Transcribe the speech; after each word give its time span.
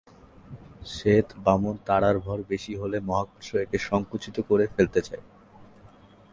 শ্বেত 0.85 1.27
বামন 1.37 1.75
তারার 1.85 2.17
ভর 2.19 2.39
বেশি 2.49 2.73
হলে 2.75 2.97
মহাকর্ষ 2.99 3.49
একে 3.55 3.77
সংকুচিত 3.89 4.37
করে 4.49 4.65
ফেলতে 4.67 4.99
চায়। 5.01 5.23